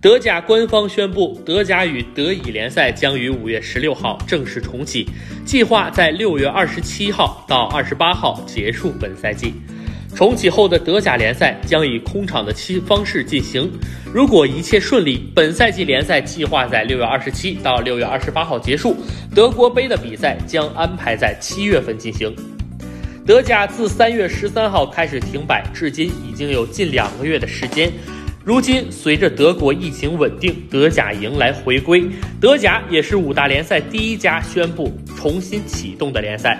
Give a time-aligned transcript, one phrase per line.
[0.00, 5.04] 德甲官方宣布，德甲与德乙联赛将于五月十六号正式重启，
[5.44, 9.52] 计划在六月二十七号到二十八号结束本赛季。
[10.14, 13.68] 重启后的德甲联赛将以空场的期方式进行。
[14.14, 18.96] 如果一切顺利，本赛季联赛计划在六月二十七到六月二十八号结束。
[19.34, 22.32] 德国杯的比赛将安排在七月份进行。
[23.26, 27.90] 德甲自三月十三号开始停摆，至今已经有近两个月的时间。
[28.48, 32.08] 如今，随着德国疫情稳定，德甲迎来回归。
[32.40, 36.58] 德甲也是五大联赛第一家宣布重新启动的联赛。